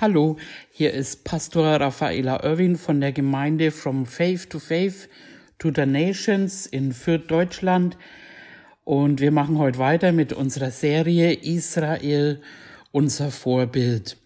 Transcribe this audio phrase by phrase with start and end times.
[0.00, 0.36] Hallo,
[0.70, 5.08] hier ist Pastor Raffaela Irwin von der Gemeinde From Faith to Faith
[5.58, 7.96] to the Nations in Fürth, Deutschland.
[8.84, 12.40] Und wir machen heute weiter mit unserer Serie Israel,
[12.92, 14.18] unser Vorbild.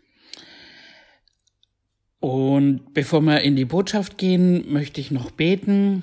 [2.21, 6.03] Und bevor wir in die Botschaft gehen, möchte ich noch beten.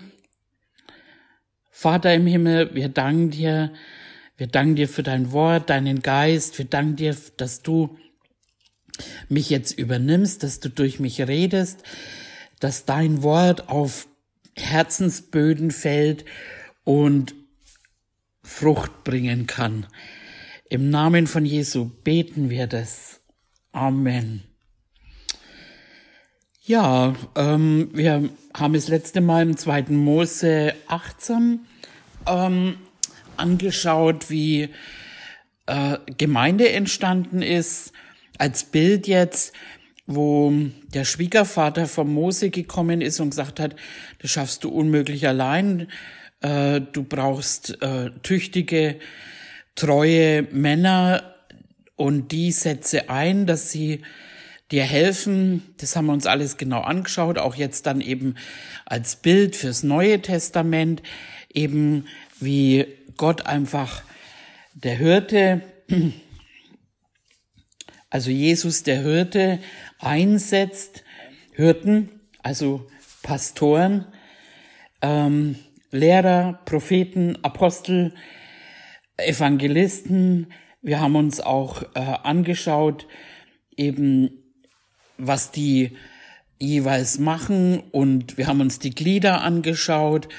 [1.70, 3.72] Vater im Himmel, wir danken dir,
[4.36, 7.96] wir danken dir für dein Wort, deinen Geist, wir danken dir, dass du
[9.28, 11.84] mich jetzt übernimmst, dass du durch mich redest,
[12.60, 14.08] dass dein Wort auf
[14.56, 16.26] Herzensböden fällt
[16.84, 17.36] und
[18.44, 19.86] Frucht bringen kann.
[20.70, 23.22] Im Namen von Jesu beten wir das.
[23.72, 24.44] Amen.
[26.64, 31.62] Ja, ähm, wir haben es letzte Mal im zweiten Mose 18
[32.28, 32.78] ähm,
[33.38, 34.70] angeschaut, wie
[35.66, 37.94] äh, Gemeinde entstanden ist
[38.40, 39.54] als Bild jetzt,
[40.08, 40.52] wo
[40.92, 43.76] der Schwiegervater von Mose gekommen ist und gesagt hat,
[44.20, 45.88] das schaffst du unmöglich allein,
[46.42, 48.96] äh, du brauchst äh, tüchtige,
[49.76, 51.36] treue Männer
[51.96, 54.02] und die setze ein, dass sie
[54.72, 55.64] dir helfen.
[55.78, 58.36] Das haben wir uns alles genau angeschaut, auch jetzt dann eben
[58.86, 61.04] als Bild fürs Neue Testament,
[61.54, 62.06] eben
[62.40, 62.88] wie
[63.18, 64.02] Gott einfach
[64.74, 65.62] der Hirte
[68.10, 69.60] also Jesus der Hirte
[70.00, 71.04] einsetzt,
[71.54, 72.10] Hirten,
[72.42, 72.88] also
[73.22, 74.06] Pastoren,
[75.02, 75.56] ähm,
[75.92, 78.14] Lehrer, Propheten, Apostel,
[79.18, 80.52] Evangelisten.
[80.82, 83.08] Wir haben uns auch äh, angeschaut,
[83.76, 84.32] eben
[85.18, 85.98] was die
[86.60, 87.82] jeweils machen.
[87.92, 90.30] Und wir haben uns die Glieder angeschaut.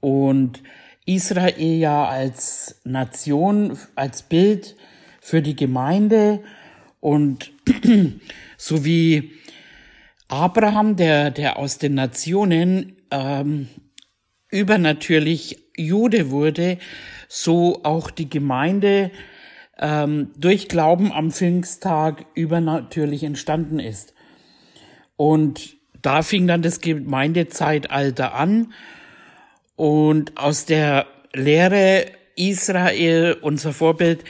[0.00, 0.62] Und
[1.04, 4.76] Israel ja als Nation, als Bild
[5.20, 6.42] für die Gemeinde
[7.00, 7.52] und
[8.56, 9.32] so wie
[10.28, 13.68] Abraham, der, der aus den Nationen ähm,
[14.50, 16.78] übernatürlich Jude wurde,
[17.28, 19.10] so auch die Gemeinde
[19.78, 24.14] ähm, durch Glauben am Pfingsttag übernatürlich entstanden ist.
[25.16, 28.72] Und da fing dann das Gemeindezeitalter an
[29.76, 32.06] und aus der Lehre
[32.36, 34.24] Israel, unser Vorbild,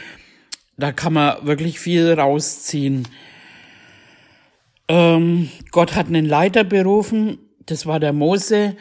[0.77, 3.09] da kann man wirklich viel rausziehen.
[4.89, 8.77] Ähm, Gott hat einen Leiter berufen, das war der Mose.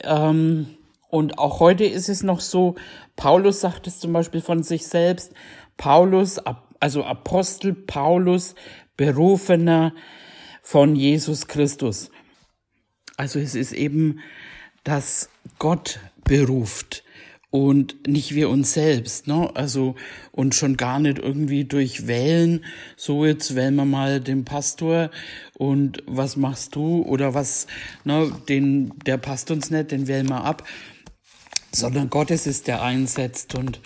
[0.00, 0.66] Ähm,
[1.08, 2.76] und auch heute ist es noch so,
[3.16, 5.32] Paulus sagt es zum Beispiel von sich selbst,
[5.76, 6.38] Paulus,
[6.80, 8.54] also Apostel Paulus,
[8.96, 9.94] berufener
[10.62, 12.10] von Jesus Christus.
[13.16, 14.20] Also es ist eben,
[14.84, 15.28] dass
[15.58, 17.04] Gott beruft
[17.52, 19.50] und nicht wir uns selbst, ne?
[19.54, 19.94] Also
[20.32, 22.64] und schon gar nicht irgendwie durch Wählen,
[22.96, 25.10] so jetzt wählen wir mal den Pastor
[25.58, 27.66] und was machst du oder was,
[28.04, 30.66] ne, den der passt uns nicht, den wählen wir ab,
[31.72, 33.80] sondern Gott ist es, der einsetzt und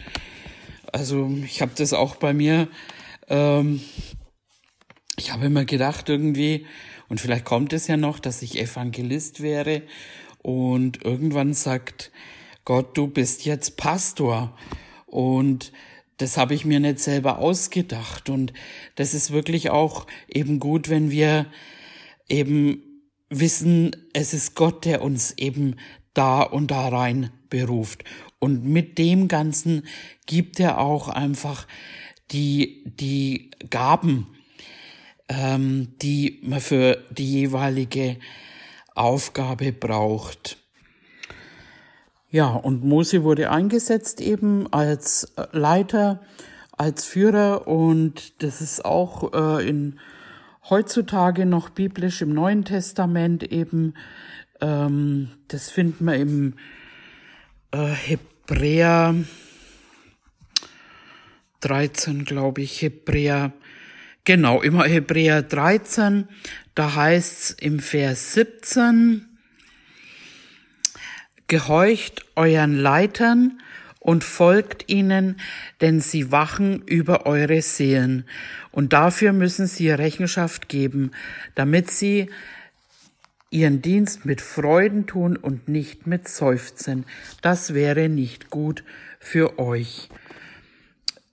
[0.92, 2.68] also ich habe das auch bei mir,
[3.26, 3.80] ähm,
[5.18, 6.66] ich habe immer gedacht irgendwie
[7.08, 9.82] und vielleicht kommt es ja noch, dass ich Evangelist wäre
[10.40, 12.12] und irgendwann sagt
[12.66, 14.52] Gott, du bist jetzt Pastor.
[15.06, 15.72] Und
[16.16, 18.28] das habe ich mir nicht selber ausgedacht.
[18.28, 18.52] Und
[18.96, 21.46] das ist wirklich auch eben gut, wenn wir
[22.28, 22.82] eben
[23.30, 25.76] wissen, es ist Gott, der uns eben
[26.12, 28.02] da und da rein beruft.
[28.40, 29.86] Und mit dem Ganzen
[30.26, 31.68] gibt er auch einfach
[32.32, 34.26] die, die Gaben,
[35.28, 38.18] ähm, die man für die jeweilige
[38.96, 40.65] Aufgabe braucht.
[42.30, 46.20] Ja, und Mose wurde eingesetzt eben als Leiter,
[46.72, 49.98] als Führer und das ist auch äh, in
[50.68, 53.94] heutzutage noch biblisch im Neuen Testament eben.
[54.60, 56.54] Ähm, das finden wir im
[57.70, 59.14] äh, Hebräer
[61.60, 63.52] 13, glaube ich, Hebräer,
[64.24, 66.28] genau, immer Hebräer 13,
[66.74, 69.25] da heißt's im Vers 17,
[71.48, 73.60] Gehorcht euren Leitern
[74.00, 75.40] und folgt ihnen,
[75.80, 78.24] denn sie wachen über eure Seelen.
[78.70, 81.10] Und dafür müssen sie Rechenschaft geben,
[81.54, 82.28] damit sie
[83.50, 87.04] ihren Dienst mit Freuden tun und nicht mit Seufzen.
[87.42, 88.84] Das wäre nicht gut
[89.18, 90.08] für euch.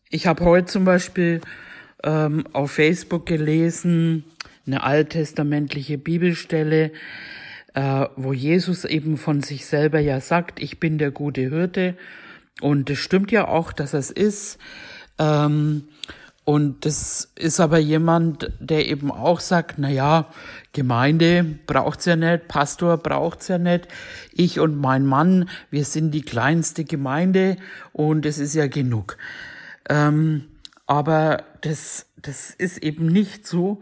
[0.09, 1.42] Ich habe heute zum Beispiel
[2.04, 4.24] ähm, auf Facebook gelesen,
[4.66, 6.92] eine alttestamentliche Bibelstelle,
[7.73, 11.95] äh, wo Jesus eben von sich selber ja sagt, ich bin der gute Hirte.
[12.61, 14.57] Und es stimmt ja auch, dass es ist.
[15.19, 15.83] Ähm,
[16.45, 20.27] Und das ist aber jemand, der eben auch sagt, na ja,
[20.73, 23.87] Gemeinde braucht's ja nicht, Pastor braucht's ja nicht.
[24.33, 27.55] Ich und mein Mann, wir sind die kleinste Gemeinde
[27.93, 29.17] und es ist ja genug.
[29.89, 30.49] Ähm,
[30.85, 33.79] aber das, das ist eben nicht so.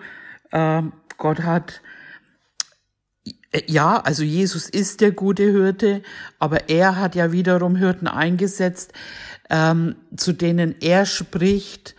[0.51, 1.81] Ähm, Gott hat
[3.67, 6.01] ja, also Jesus ist der gute Hirte,
[6.39, 8.93] aber er hat ja wiederum Hirten eingesetzt,
[9.49, 11.95] ähm, zu denen er spricht,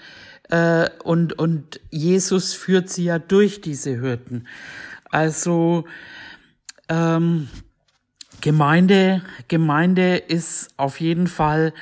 [0.53, 4.47] äh, und, und Jesus führt sie ja durch diese Hürden.
[5.11, 5.87] Also
[6.91, 7.49] ähm,
[8.43, 11.73] Gemeinde, Gemeinde ist auf jeden Fall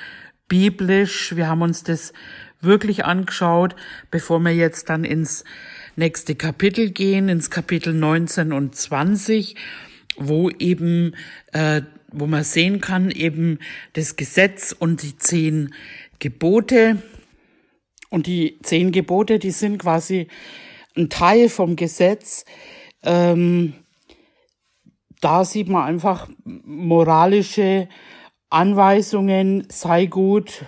[0.47, 1.35] biblisch.
[1.35, 2.13] Wir haben uns das
[2.61, 3.75] wirklich angeschaut,
[4.11, 5.45] bevor wir jetzt dann ins
[5.97, 9.57] nächste Kapitel gehen, ins Kapitel 19 und 20,
[10.17, 11.15] wo eben,
[11.53, 11.83] äh,
[12.13, 13.59] wo man sehen kann, eben
[13.93, 15.75] das Gesetz und die zehn
[16.19, 17.03] Gebote
[18.11, 20.29] und die zehn Gebote, die sind quasi
[20.97, 22.45] ein Teil vom Gesetz.
[23.03, 23.75] Ähm,
[25.21, 27.89] da sieht man einfach moralische
[28.49, 30.65] Anweisungen, sei gut.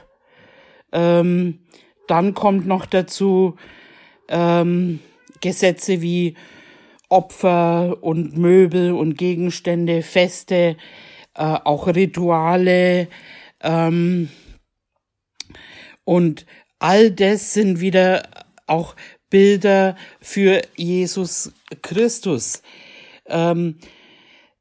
[0.92, 1.60] Ähm,
[2.06, 3.56] dann kommt noch dazu
[4.28, 5.00] ähm,
[5.42, 6.34] Gesetze wie
[7.10, 10.78] Opfer und Möbel und Gegenstände, Feste,
[11.34, 13.08] äh, auch Rituale.
[13.62, 14.30] Ähm,
[16.04, 16.46] und
[16.82, 18.24] All das sind wieder
[18.66, 18.96] auch
[19.30, 22.60] Bilder für Jesus Christus.
[23.28, 23.78] Ähm,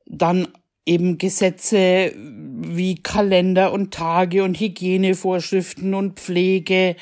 [0.05, 0.47] dann
[0.85, 6.95] eben Gesetze wie Kalender und Tage und Hygienevorschriften und Pflege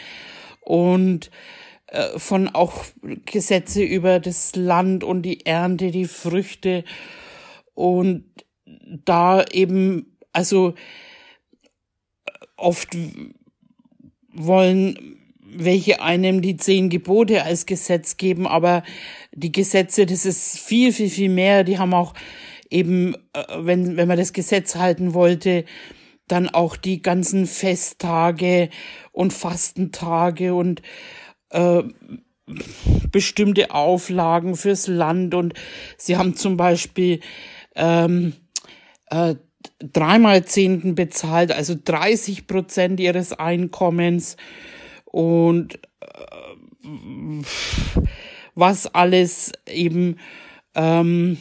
[0.62, 1.32] und
[1.92, 2.86] äh, von auch
[3.26, 6.84] Gesetze über das Land und die Ernte, die Früchte
[7.74, 8.26] und
[9.06, 10.74] da eben, also
[12.58, 12.96] oft
[14.34, 15.20] wollen
[15.52, 18.84] welche einem die zehn Gebote als Gesetz geben, aber
[19.34, 21.64] die Gesetze, das ist viel, viel, viel mehr.
[21.64, 22.14] Die haben auch
[22.70, 25.66] eben, äh, wenn, wenn man das Gesetz halten wollte,
[26.28, 28.70] dann auch die ganzen Festtage
[29.12, 30.82] und Fastentage und
[31.50, 31.84] äh,
[33.12, 35.34] bestimmte Auflagen fürs Land.
[35.34, 35.54] Und
[35.98, 37.20] sie haben zum Beispiel
[37.76, 38.34] ähm,
[39.08, 39.36] äh,
[39.80, 44.38] dreimal Zehnten bezahlt, also 30 Prozent ihres Einkommens
[45.06, 47.44] und äh,
[48.56, 50.18] was alles eben
[50.76, 51.38] ähm,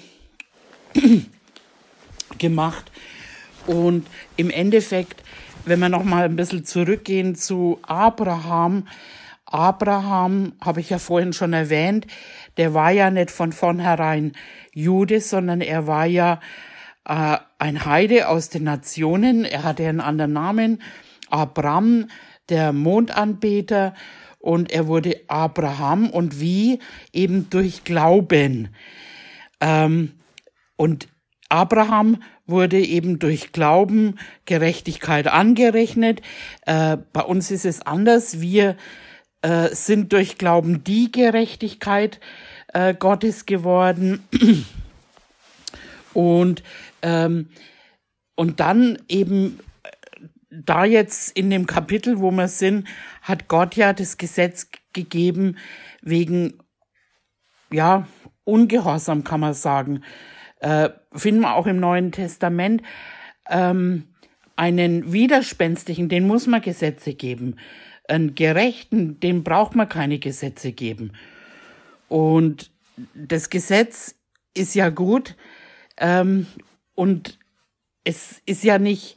[2.39, 2.91] gemacht.
[3.67, 4.07] Und
[4.37, 5.23] im Endeffekt,
[5.65, 8.87] wenn wir noch mal ein bisschen zurückgehen zu Abraham,
[9.51, 12.07] Abraham, habe ich ja vorhin schon erwähnt,
[12.57, 14.33] der war ja nicht von vornherein
[14.73, 16.41] Jude, sondern er war ja
[17.05, 19.45] äh, ein Heide aus den Nationen.
[19.45, 20.83] Er hatte einen anderen Namen,
[21.31, 22.09] Abram,
[22.49, 23.95] der Mondanbeter,
[24.39, 26.79] und er wurde Abraham und wie
[27.13, 28.69] eben durch Glauben.
[29.61, 30.13] Ähm,
[30.77, 31.09] und
[31.49, 36.23] Abraham wurde eben durch Glauben Gerechtigkeit angerechnet.
[36.67, 38.41] Äh, bei uns ist es anders.
[38.41, 38.77] Wir
[39.43, 42.21] äh, sind durch Glauben die Gerechtigkeit
[42.73, 44.27] äh, Gottes geworden.
[46.15, 46.63] Und
[47.03, 47.49] ähm,
[48.35, 49.59] und dann eben
[50.49, 52.87] da jetzt in dem Kapitel, wo wir sind,
[53.21, 55.57] hat Gott ja das Gesetz gegeben
[56.03, 56.55] wegen,
[57.73, 58.07] ja,
[58.45, 60.03] Ungehorsam kann man sagen.
[60.61, 62.83] Äh, finden wir auch im Neuen Testament.
[63.51, 64.05] Ähm,
[64.57, 67.57] einen widerspenstigen, den muss man Gesetze geben.
[68.09, 71.13] Einen gerechten, dem braucht man keine Gesetze geben.
[72.09, 72.71] Und
[73.15, 74.15] das Gesetz
[74.55, 75.37] ist ja gut,
[75.99, 76.47] ähm,
[76.95, 77.39] und
[78.05, 79.17] es ist ja nicht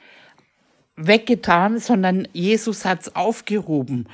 [0.96, 4.08] weggetan, sondern Jesus hat's aufgehoben.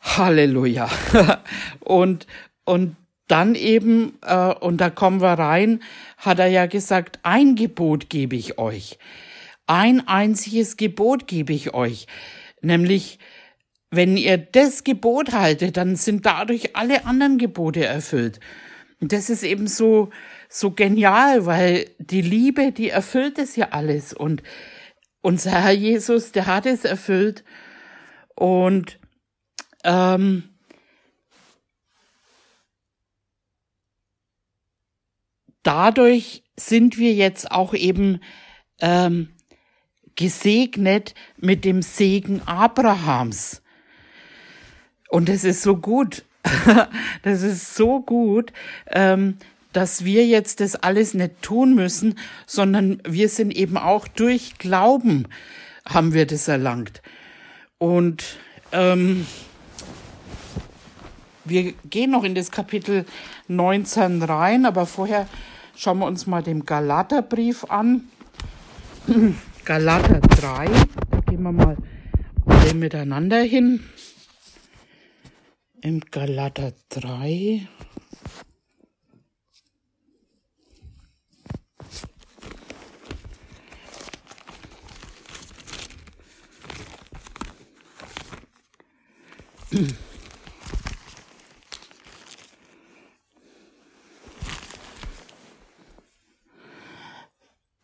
[0.00, 0.90] Halleluja.
[1.80, 2.26] und,
[2.64, 2.96] und
[3.28, 5.82] dann eben, äh, und da kommen wir rein,
[6.16, 8.98] hat er ja gesagt, ein Gebot gebe ich euch.
[9.66, 12.06] Ein einziges Gebot gebe ich euch.
[12.62, 13.18] Nämlich,
[13.90, 18.40] wenn ihr das Gebot haltet, dann sind dadurch alle anderen Gebote erfüllt.
[19.00, 20.10] Und das ist eben so,
[20.48, 24.42] so genial, weil die Liebe, die erfüllt es ja alles und
[25.22, 27.44] unser Herr Jesus, der hat es erfüllt
[28.34, 28.98] und
[29.84, 30.50] ähm,
[35.62, 38.20] dadurch sind wir jetzt auch eben
[38.80, 39.30] ähm,
[40.20, 43.62] gesegnet mit dem Segen Abrahams.
[45.08, 46.24] Und das ist so gut.
[47.22, 48.52] das ist so gut.
[49.72, 55.26] Dass wir jetzt das alles nicht tun müssen, sondern wir sind eben auch durch Glauben
[55.86, 57.00] haben wir das erlangt.
[57.78, 58.36] Und
[58.72, 59.26] ähm,
[61.46, 63.06] wir gehen noch in das Kapitel
[63.48, 65.26] 19 rein, aber vorher
[65.76, 68.08] schauen wir uns mal den Galaterbrief an.
[69.70, 70.66] Galater 3,
[71.12, 71.76] da gehen wir mal
[72.44, 73.84] alle miteinander hin.
[75.80, 77.68] Im Galater 3.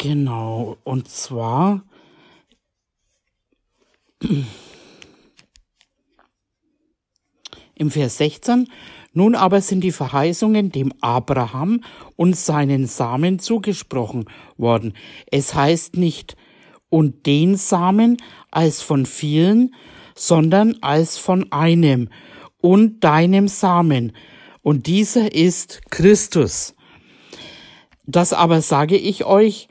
[0.09, 1.83] Genau, und zwar
[7.75, 8.69] im Vers 16,
[9.15, 11.83] nun aber sind die Verheißungen dem Abraham
[12.15, 14.95] und seinen Samen zugesprochen worden.
[15.33, 16.37] Es heißt nicht
[16.89, 18.19] und den Samen
[18.53, 19.75] als von vielen,
[20.15, 22.11] sondern als von einem
[22.59, 24.13] und deinem Samen.
[24.63, 26.77] Und dieser ist Christus.
[28.05, 29.67] Das aber sage ich euch,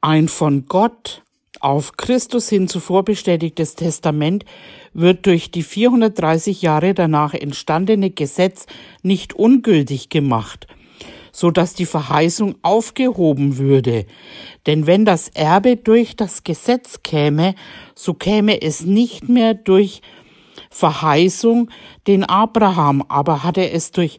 [0.00, 1.22] ein von Gott
[1.60, 4.44] auf Christus hin zuvor bestätigtes Testament
[4.92, 8.66] wird durch die 430 Jahre danach entstandene Gesetz
[9.02, 10.66] nicht ungültig gemacht,
[11.32, 14.06] so dass die Verheißung aufgehoben würde.
[14.66, 17.54] Denn wenn das Erbe durch das Gesetz käme,
[17.94, 20.02] so käme es nicht mehr durch
[20.70, 21.70] Verheißung
[22.06, 24.18] den Abraham, aber hatte es durch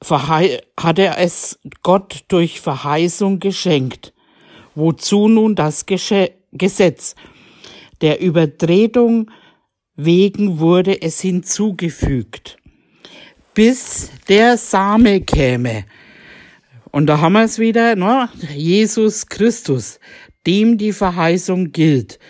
[0.00, 4.12] hat er es Gott durch Verheißung geschenkt.
[4.78, 7.16] Wozu nun das Gesetz?
[8.00, 9.28] Der Übertretung
[9.96, 12.58] wegen wurde es hinzugefügt,
[13.54, 15.84] bis der Same käme.
[16.92, 18.28] Und da haben wir es wieder, ne?
[18.54, 19.98] Jesus Christus,
[20.46, 22.20] dem die Verheißung gilt.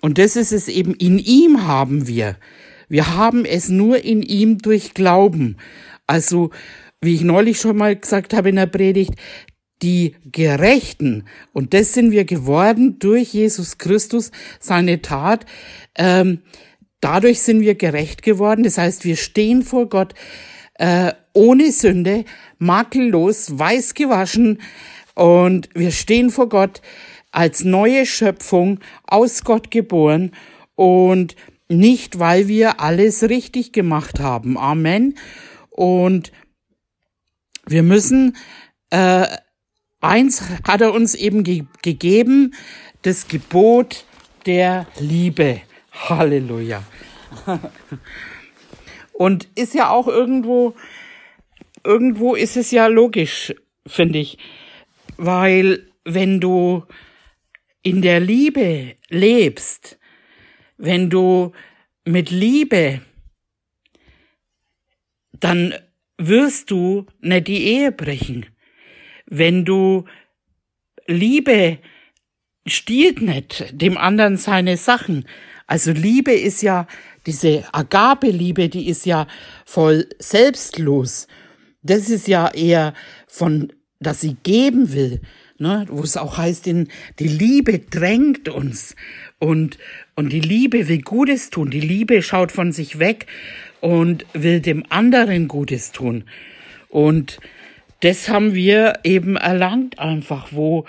[0.00, 2.36] Und das ist es eben, in ihm haben wir.
[2.88, 5.56] Wir haben es nur in ihm durch Glauben.
[6.06, 6.50] Also,
[7.00, 9.14] wie ich neulich schon mal gesagt habe in der Predigt,
[9.82, 15.46] die Gerechten, und das sind wir geworden durch Jesus Christus, seine Tat,
[15.96, 16.42] ähm,
[17.00, 18.64] dadurch sind wir gerecht geworden.
[18.64, 20.14] Das heißt, wir stehen vor Gott
[20.74, 22.24] äh, ohne Sünde,
[22.58, 24.60] makellos, weiß gewaschen,
[25.14, 26.80] und wir stehen vor Gott
[27.32, 30.30] als neue Schöpfung aus Gott geboren
[30.76, 31.34] und
[31.68, 34.56] nicht, weil wir alles richtig gemacht haben.
[34.56, 35.18] Amen.
[35.70, 36.30] Und
[37.66, 38.36] wir müssen
[38.90, 39.26] äh,
[40.00, 42.54] Eins hat er uns eben ge gegeben,
[43.02, 44.04] das Gebot
[44.46, 45.60] der Liebe.
[45.92, 46.84] Halleluja.
[49.12, 50.76] Und ist ja auch irgendwo,
[51.82, 53.52] irgendwo ist es ja logisch,
[53.86, 54.38] finde ich.
[55.16, 56.84] Weil wenn du
[57.82, 59.98] in der Liebe lebst,
[60.76, 61.52] wenn du
[62.04, 63.00] mit Liebe,
[65.32, 65.74] dann
[66.18, 68.46] wirst du nicht die Ehe brechen
[69.28, 70.04] wenn du
[71.06, 71.78] Liebe
[72.66, 75.24] stiehlt nicht dem anderen seine Sachen.
[75.66, 76.86] Also Liebe ist ja
[77.26, 79.26] diese Agape-Liebe, die ist ja
[79.64, 81.28] voll selbstlos.
[81.82, 82.94] Das ist ja eher
[83.26, 85.20] von, dass sie geben will,
[85.58, 88.96] ne, wo es auch heißt, in, die Liebe drängt uns
[89.38, 89.78] und,
[90.14, 91.70] und die Liebe will Gutes tun.
[91.70, 93.26] Die Liebe schaut von sich weg
[93.80, 96.24] und will dem anderen Gutes tun.
[96.88, 97.38] Und
[98.00, 100.86] das haben wir eben erlangt einfach, wo,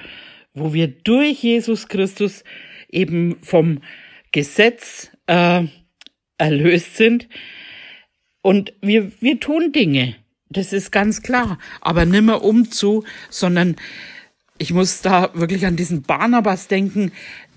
[0.53, 2.43] wo wir durch Jesus Christus
[2.89, 3.81] eben vom
[4.31, 5.63] Gesetz äh,
[6.37, 7.27] erlöst sind.
[8.41, 10.15] Und wir, wir tun Dinge,
[10.49, 13.75] das ist ganz klar, aber nimmer umzu, sondern
[14.57, 17.11] ich muss da wirklich an diesen Barnabas denken,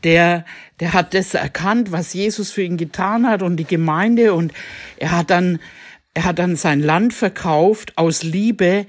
[0.04, 0.44] der,
[0.80, 4.34] der hat das erkannt, was Jesus für ihn getan hat und die Gemeinde.
[4.34, 4.52] Und
[4.96, 5.60] er hat dann,
[6.14, 8.86] er hat dann sein Land verkauft aus Liebe,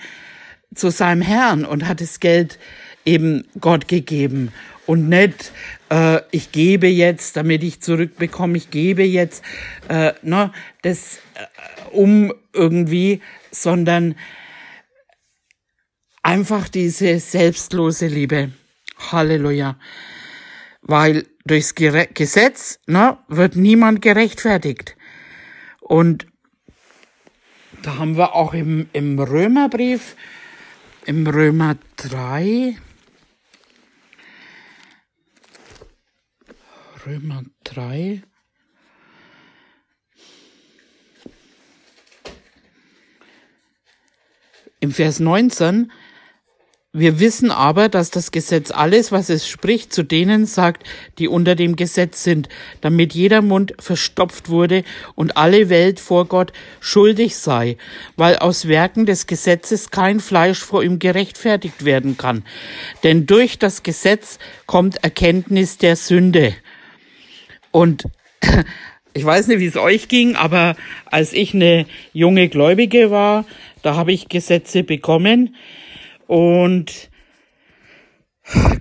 [0.76, 2.60] zu seinem Herrn und hat das Geld
[3.06, 4.52] eben Gott gegeben
[4.86, 5.52] und nicht
[5.90, 9.44] äh, ich gebe jetzt, damit ich zurückbekomme, ich gebe jetzt,
[9.90, 10.52] äh, ne,
[10.82, 14.16] das äh, um irgendwie, sondern
[16.24, 18.52] einfach diese selbstlose Liebe.
[19.12, 19.78] Halleluja.
[20.82, 24.96] Weil durchs Gesetz ne, wird niemand gerechtfertigt.
[25.80, 26.26] Und
[27.84, 30.16] da haben wir auch im, im Römerbrief
[31.06, 32.78] im Römer 3,
[37.06, 38.24] Römer 3,
[44.80, 45.92] im Vers 19,
[46.96, 51.56] wir wissen aber, dass das Gesetz alles, was es spricht, zu denen sagt, die unter
[51.56, 52.50] dem Gesetz sind,
[52.82, 54.84] damit jeder Mund verstopft wurde
[55.16, 57.78] und alle Welt vor Gott schuldig sei,
[58.16, 62.44] weil aus Werken des Gesetzes kein Fleisch vor ihm gerechtfertigt werden kann.
[63.02, 66.54] Denn durch das Gesetz kommt Erkenntnis der Sünde.
[67.72, 68.04] Und
[69.16, 70.76] ich weiß nicht, wie es euch ging, aber
[71.08, 73.46] als ich eine junge Gläubige war,
[73.82, 75.56] da habe ich Gesetze bekommen
[76.28, 77.10] und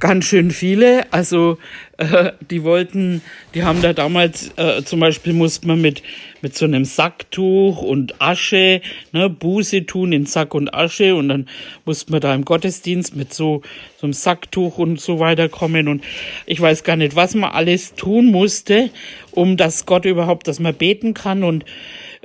[0.00, 1.12] ganz schön viele.
[1.12, 1.58] Also
[1.98, 3.22] äh, die wollten,
[3.54, 6.02] die haben da damals äh, zum Beispiel musste man mit
[6.40, 8.80] mit so einem Sacktuch und Asche,
[9.12, 11.14] ne, Buße tun in Sack und Asche.
[11.14, 11.48] Und dann
[11.84, 13.62] musste man da im Gottesdienst mit so
[13.98, 16.02] so einem Sacktuch und so weiter kommen und
[16.46, 18.90] ich weiß gar nicht, was man alles tun musste,
[19.30, 21.64] um dass Gott überhaupt, dass man beten kann und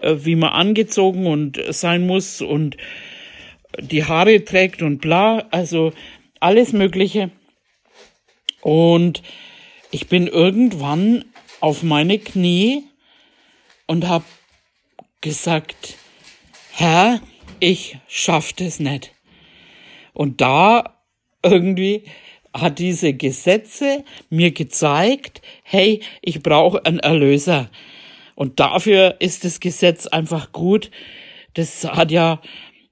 [0.02, 2.42] äh, wie man angezogen und sein muss.
[2.42, 2.78] Und
[3.80, 5.94] die Haare trägt und bla, also
[6.40, 7.32] alles Mögliche.
[8.62, 9.22] Und
[9.92, 11.26] ich bin irgendwann
[11.60, 12.84] auf meine Knie
[13.86, 14.26] und habe
[15.22, 15.96] gesagt,
[16.72, 17.22] Herr,
[17.60, 19.14] ich schaff das nicht.
[20.14, 20.98] Und da
[21.44, 22.04] irgendwie
[22.54, 27.70] hat diese Gesetze mir gezeigt, hey, ich brauche einen Erlöser.
[28.36, 30.92] Und dafür ist das Gesetz einfach gut.
[31.54, 32.42] Das hat ja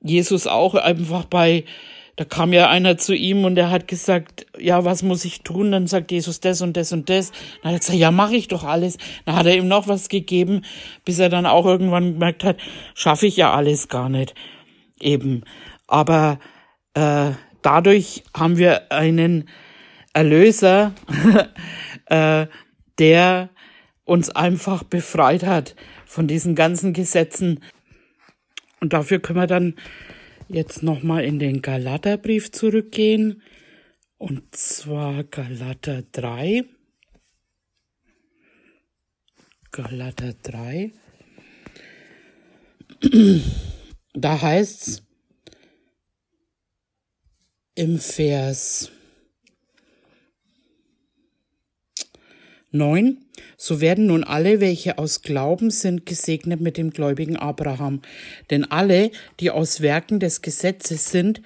[0.05, 1.65] Jesus auch einfach bei,
[2.15, 5.71] da kam ja einer zu ihm und er hat gesagt, ja, was muss ich tun?
[5.71, 7.31] Dann sagt Jesus das und das und das.
[7.61, 8.97] Dann hat er gesagt, ja, mache ich doch alles.
[9.25, 10.63] Dann hat er ihm noch was gegeben,
[11.03, 12.57] bis er dann auch irgendwann gemerkt hat,
[12.93, 14.33] schaffe ich ja alles gar nicht.
[14.99, 15.43] Eben.
[15.87, 16.39] Aber
[16.93, 17.31] äh,
[17.61, 19.49] dadurch haben wir einen
[20.13, 20.93] Erlöser,
[22.05, 22.47] äh,
[22.97, 23.49] der
[24.05, 27.59] uns einfach befreit hat von diesen ganzen Gesetzen,
[28.85, 29.73] und dafür können wir dann
[30.47, 33.41] jetzt nochmal in den Galaterbrief zurückgehen.
[34.19, 36.65] Und zwar Galater 3.
[39.71, 40.91] Galater 3.
[44.13, 45.01] Da heißt's
[47.73, 48.91] im Vers
[52.75, 53.17] 9.
[53.57, 58.01] So werden nun alle, welche aus Glauben sind, gesegnet mit dem gläubigen Abraham.
[58.49, 61.41] Denn alle, die aus Werken des Gesetzes sind,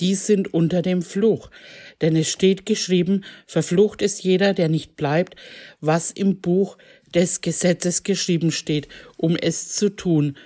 [0.00, 1.50] die sind unter dem Fluch.
[2.00, 5.36] Denn es steht geschrieben, verflucht ist jeder, der nicht bleibt,
[5.80, 6.76] was im Buch
[7.14, 10.36] des Gesetzes geschrieben steht, um es zu tun.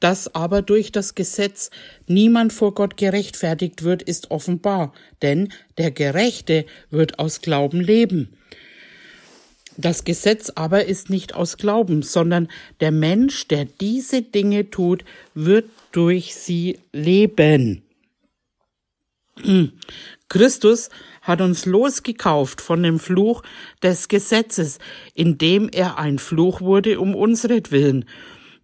[0.00, 1.70] Dass aber durch das Gesetz
[2.06, 8.36] niemand vor Gott gerechtfertigt wird, ist offenbar, denn der Gerechte wird aus Glauben leben.
[9.76, 12.48] Das Gesetz aber ist nicht aus Glauben, sondern
[12.80, 17.82] der Mensch, der diese Dinge tut, wird durch sie leben.
[20.28, 20.90] Christus
[21.22, 23.42] hat uns losgekauft von dem Fluch
[23.82, 24.78] des Gesetzes,
[25.14, 28.04] indem er ein Fluch wurde um unsretwillen.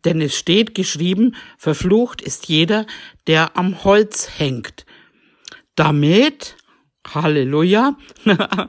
[0.04, 2.86] Denn es steht geschrieben, verflucht ist jeder,
[3.26, 4.86] der am Holz hängt.
[5.74, 6.56] Damit,
[7.06, 7.96] Halleluja,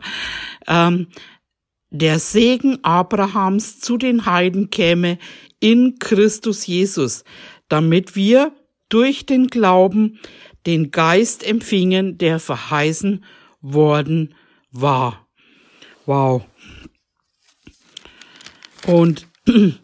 [0.67, 1.07] ähm,
[1.91, 5.19] der Segen Abrahams zu den Heiden käme
[5.59, 7.23] in Christus Jesus,
[7.67, 8.53] damit wir
[8.89, 10.19] durch den Glauben
[10.65, 13.23] den Geist empfingen, der verheißen
[13.61, 14.33] worden
[14.71, 15.27] war.
[16.05, 16.43] Wow.
[18.87, 19.27] Und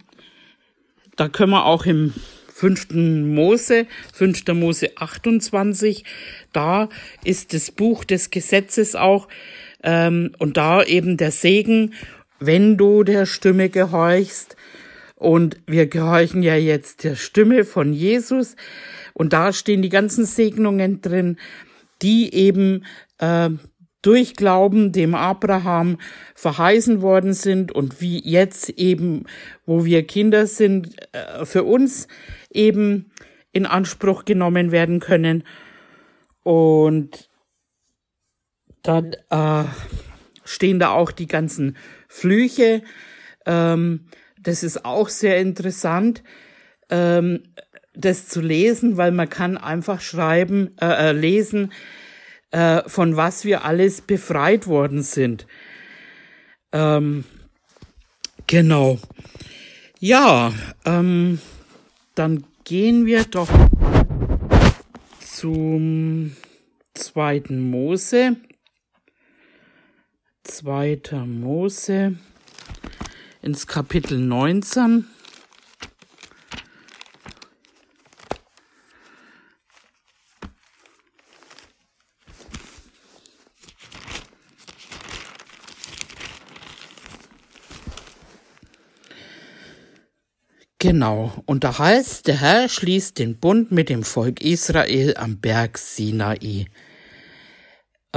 [1.15, 2.13] da können wir auch im
[2.47, 6.03] fünften Mose, fünfter Mose 28,
[6.53, 6.89] da
[7.23, 9.27] ist das Buch des Gesetzes auch,
[9.83, 11.93] ähm, und da eben der Segen,
[12.39, 14.55] wenn du der Stimme gehorchst.
[15.15, 18.55] Und wir gehorchen ja jetzt der Stimme von Jesus.
[19.13, 21.37] Und da stehen die ganzen Segnungen drin,
[22.03, 22.85] die eben
[23.17, 23.49] äh,
[24.03, 25.97] durch Glauben dem Abraham
[26.35, 29.25] verheißen worden sind und wie jetzt eben,
[29.65, 32.07] wo wir Kinder sind, äh, für uns
[32.51, 33.11] eben
[33.51, 35.43] in Anspruch genommen werden können.
[36.43, 37.27] Und
[38.87, 39.65] dann äh,
[40.45, 41.75] stehen da auch die ganzen
[42.07, 42.81] Flüche.
[43.45, 44.05] Ähm,
[44.39, 46.23] das ist auch sehr interessant,
[46.89, 47.43] ähm,
[47.93, 51.73] das zu lesen, weil man kann einfach schreiben, äh, äh, lesen,
[52.51, 55.47] äh, von was wir alles befreit worden sind.
[56.71, 57.25] Ähm,
[58.45, 58.99] genau.
[59.99, 60.53] Ja,
[60.85, 61.41] ähm,
[62.15, 63.49] dann gehen wir doch
[65.19, 66.35] zum
[66.93, 68.37] zweiten Mose.
[70.57, 71.01] 2.
[71.27, 72.15] Mose
[73.43, 75.05] ins Kapitel 19.
[90.79, 95.77] Genau, und da heißt, der Herr schließt den Bund mit dem Volk Israel am Berg
[95.77, 96.65] Sinai.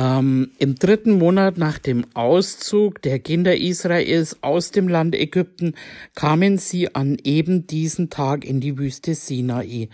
[0.01, 5.75] Ähm, Im dritten Monat nach dem Auszug der Kinder Israels aus dem Land Ägypten
[6.15, 9.91] kamen sie an eben diesen Tag in die Wüste Sinai.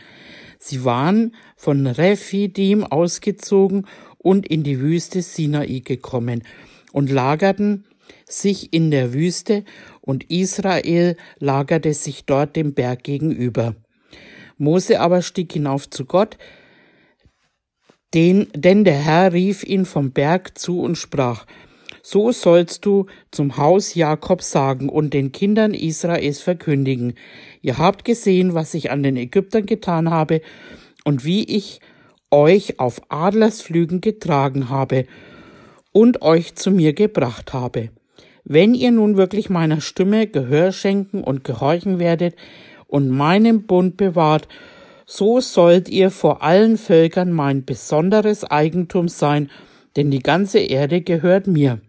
[0.60, 3.88] Sie waren von Rephidim ausgezogen
[4.18, 6.44] und in die Wüste Sinai gekommen
[6.92, 7.84] und lagerten
[8.28, 9.64] sich in der Wüste
[10.02, 13.74] und Israel lagerte sich dort dem Berg gegenüber.
[14.56, 16.38] Mose aber stieg hinauf zu Gott,
[18.16, 21.44] den, denn der Herr rief ihn vom Berg zu und sprach,
[22.02, 27.14] so sollst du zum Haus Jakob sagen und den Kindern Israels verkündigen.
[27.60, 30.40] Ihr habt gesehen, was ich an den Ägyptern getan habe
[31.04, 31.80] und wie ich
[32.30, 35.04] euch auf Adlersflügen getragen habe
[35.92, 37.90] und euch zu mir gebracht habe.
[38.44, 42.34] Wenn ihr nun wirklich meiner Stimme Gehör schenken und gehorchen werdet
[42.86, 44.48] und meinen Bund bewahrt,
[45.06, 49.50] so sollt ihr vor allen Völkern mein besonderes Eigentum sein,
[49.94, 51.80] denn die ganze Erde gehört mir.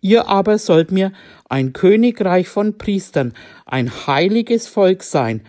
[0.00, 1.12] Ihr aber sollt mir
[1.48, 3.34] ein Königreich von Priestern,
[3.66, 5.42] ein heiliges Volk sein.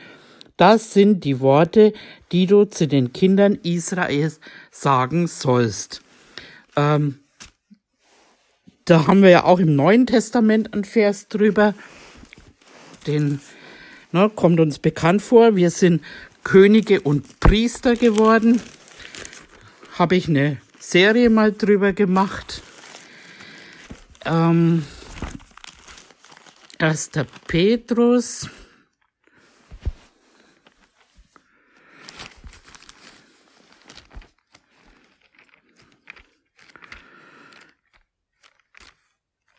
[0.57, 1.93] Das sind die Worte,
[2.31, 4.39] die du zu den Kindern Israels
[4.71, 6.01] sagen sollst.
[6.75, 7.19] Ähm,
[8.85, 11.73] da haben wir ja auch im Neuen Testament einen Vers drüber.
[13.07, 13.39] Den
[14.11, 15.55] ne, kommt uns bekannt vor.
[15.55, 16.01] Wir sind
[16.43, 18.61] Könige und Priester geworden.
[19.97, 22.61] Habe ich eine Serie mal drüber gemacht.
[24.25, 24.85] Ähm,
[26.79, 27.11] 1.
[27.47, 28.49] Petrus.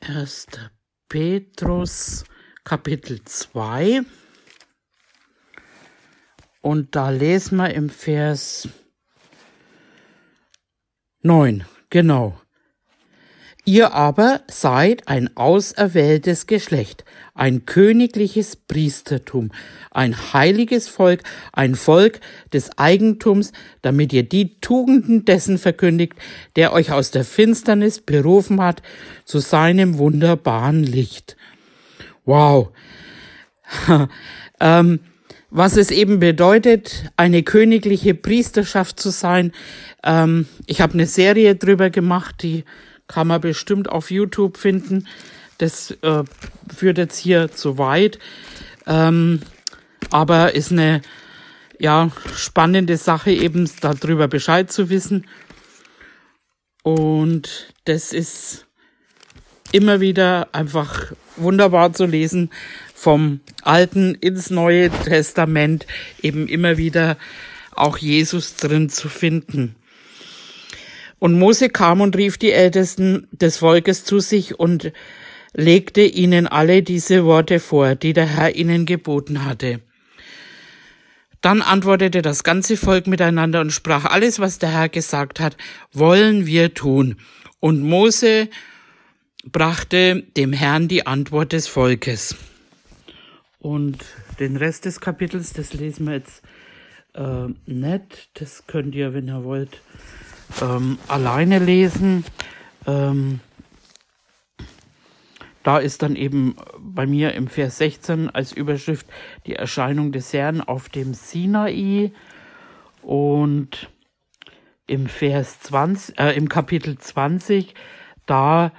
[0.00, 0.70] Erster
[1.08, 2.24] Petrus
[2.62, 4.02] Kapitel 2
[6.64, 8.70] und da lesen wir im Vers
[11.20, 12.40] 9, genau.
[13.66, 19.52] Ihr aber seid ein auserwähltes Geschlecht, ein königliches Priestertum,
[19.90, 21.22] ein heiliges Volk,
[21.52, 22.20] ein Volk
[22.54, 26.14] des Eigentums, damit ihr die Tugenden dessen verkündigt,
[26.56, 28.80] der euch aus der Finsternis berufen hat
[29.26, 31.36] zu seinem wunderbaren Licht.
[32.24, 32.70] Wow.
[34.60, 35.00] ähm,
[35.56, 39.52] was es eben bedeutet, eine königliche Priesterschaft zu sein.
[40.02, 42.64] Ähm, ich habe eine Serie drüber gemacht, die
[43.06, 45.06] kann man bestimmt auf YouTube finden.
[45.58, 46.24] Das äh,
[46.76, 48.18] führt jetzt hier zu weit.
[48.88, 49.42] Ähm,
[50.10, 51.02] aber ist eine
[51.78, 55.24] ja, spannende Sache, eben darüber Bescheid zu wissen.
[56.82, 58.66] Und das ist
[59.70, 62.50] immer wieder einfach wunderbar zu lesen,
[63.04, 65.86] vom Alten ins Neue Testament
[66.22, 67.18] eben immer wieder
[67.76, 69.76] auch Jesus drin zu finden.
[71.18, 74.90] Und Mose kam und rief die Ältesten des Volkes zu sich und
[75.52, 79.80] legte ihnen alle diese Worte vor, die der Herr ihnen geboten hatte.
[81.42, 85.58] Dann antwortete das ganze Volk miteinander und sprach, alles, was der Herr gesagt hat,
[85.92, 87.16] wollen wir tun.
[87.60, 88.48] Und Mose
[89.44, 92.34] brachte dem Herrn die Antwort des Volkes.
[93.64, 94.04] Und
[94.40, 96.42] den Rest des Kapitels, das lesen wir jetzt
[97.14, 98.28] äh, nicht.
[98.34, 99.80] Das könnt ihr, wenn ihr wollt,
[100.60, 102.26] ähm, alleine lesen.
[102.86, 103.40] Ähm,
[105.62, 109.06] da ist dann eben bei mir im Vers 16 als Überschrift
[109.46, 112.12] die Erscheinung des Herrn auf dem Sinai
[113.00, 113.90] und
[114.86, 117.72] im Vers 20, äh, im Kapitel 20,
[118.26, 118.72] da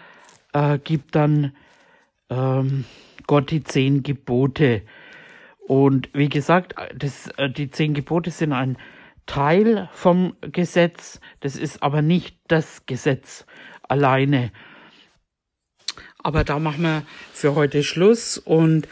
[0.54, 1.56] äh, gibt dann
[2.30, 2.86] ähm,
[3.28, 4.82] Gott die zehn Gebote.
[5.68, 8.78] Und wie gesagt, das, äh, die zehn Gebote sind ein
[9.26, 13.46] Teil vom Gesetz, das ist aber nicht das Gesetz
[13.82, 14.52] alleine.
[16.20, 18.88] Aber da machen wir für heute Schluss und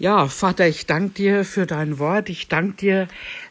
[0.00, 2.30] ja, Vater, ich danke dir für dein Wort.
[2.30, 3.08] Ich danke dir,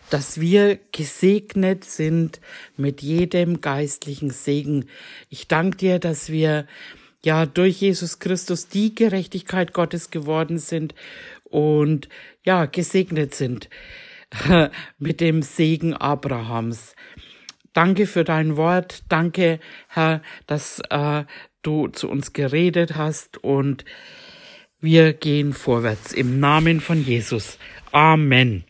[0.09, 2.41] dass wir gesegnet sind
[2.75, 4.89] mit jedem geistlichen Segen.
[5.29, 6.65] Ich danke dir, dass wir
[7.23, 10.95] ja durch Jesus Christus die Gerechtigkeit Gottes geworden sind
[11.43, 12.09] und
[12.43, 13.69] ja gesegnet sind.
[14.99, 16.95] mit dem Segen Abrahams.
[17.73, 19.03] Danke für dein Wort.
[19.09, 21.23] Danke, Herr, dass äh,
[21.61, 23.85] du zu uns geredet hast und
[24.81, 27.57] wir gehen vorwärts im Namen von Jesus.
[27.91, 28.63] Amen.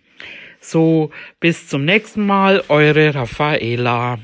[0.60, 4.20] So, bis zum nächsten Mal, eure Raffaela.